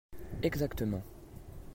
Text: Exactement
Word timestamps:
Exactement 0.41 1.03